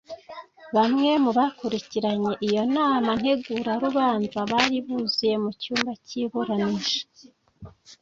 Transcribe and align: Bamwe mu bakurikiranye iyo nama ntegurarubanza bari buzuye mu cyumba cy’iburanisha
Bamwe 0.75 1.09
mu 1.23 1.31
bakurikiranye 1.37 2.31
iyo 2.47 2.63
nama 2.75 3.09
ntegurarubanza 3.19 4.39
bari 4.51 4.77
buzuye 4.85 5.35
mu 5.43 5.51
cyumba 5.61 5.91
cy’iburanisha 6.05 6.99